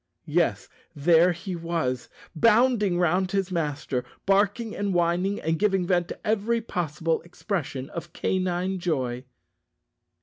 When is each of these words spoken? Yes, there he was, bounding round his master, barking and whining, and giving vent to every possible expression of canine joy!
Yes, 0.25 0.67
there 0.95 1.31
he 1.31 1.55
was, 1.55 2.09
bounding 2.35 2.97
round 2.97 3.29
his 3.33 3.51
master, 3.51 4.03
barking 4.25 4.75
and 4.75 4.95
whining, 4.95 5.39
and 5.39 5.59
giving 5.59 5.85
vent 5.85 6.07
to 6.07 6.19
every 6.27 6.59
possible 6.59 7.21
expression 7.21 7.87
of 7.91 8.11
canine 8.11 8.79
joy! 8.79 9.25